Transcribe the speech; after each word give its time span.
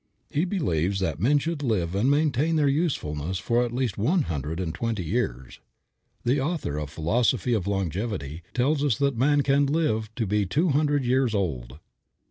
He 0.31 0.45
believes 0.45 0.99
that 0.99 1.19
men 1.19 1.37
should 1.37 1.61
live 1.61 1.93
and 1.93 2.09
maintain 2.09 2.55
their 2.55 2.67
usefulness 2.67 3.37
for 3.37 3.63
at 3.63 3.71
least 3.71 3.99
one 3.99 4.23
hundred 4.23 4.59
and 4.59 4.73
twenty 4.73 5.03
years. 5.03 5.59
The 6.25 6.41
author 6.41 6.79
of 6.79 6.89
"Philosophy 6.89 7.53
of 7.53 7.67
Longevity" 7.67 8.41
tells 8.55 8.83
us 8.83 8.97
that 8.97 9.15
man 9.15 9.41
can 9.43 9.67
live 9.67 10.09
to 10.15 10.25
be 10.25 10.47
two 10.47 10.69
hundred 10.69 11.05
years 11.05 11.35
old. 11.35 11.77